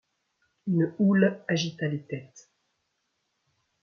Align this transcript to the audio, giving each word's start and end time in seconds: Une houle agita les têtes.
Une 0.65 0.95
houle 0.97 1.43
agita 1.47 1.87
les 1.87 2.01
têtes. 2.07 2.49